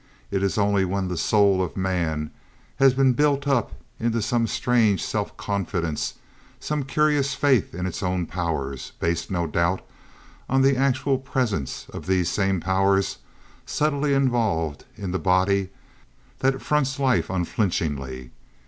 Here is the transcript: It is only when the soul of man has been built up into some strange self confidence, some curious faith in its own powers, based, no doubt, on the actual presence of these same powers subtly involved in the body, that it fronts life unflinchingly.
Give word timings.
It 0.31 0.41
is 0.41 0.57
only 0.57 0.83
when 0.83 1.09
the 1.09 1.15
soul 1.15 1.61
of 1.61 1.77
man 1.77 2.31
has 2.77 2.95
been 2.95 3.13
built 3.13 3.47
up 3.47 3.73
into 3.99 4.19
some 4.19 4.47
strange 4.47 5.03
self 5.03 5.37
confidence, 5.37 6.15
some 6.59 6.85
curious 6.85 7.35
faith 7.35 7.75
in 7.75 7.85
its 7.85 8.01
own 8.01 8.25
powers, 8.25 8.93
based, 8.99 9.29
no 9.29 9.45
doubt, 9.45 9.85
on 10.49 10.63
the 10.63 10.75
actual 10.75 11.19
presence 11.19 11.85
of 11.93 12.07
these 12.07 12.29
same 12.29 12.59
powers 12.59 13.19
subtly 13.67 14.15
involved 14.15 14.85
in 14.97 15.11
the 15.11 15.19
body, 15.19 15.69
that 16.39 16.55
it 16.55 16.63
fronts 16.63 16.97
life 16.97 17.29
unflinchingly. 17.29 18.31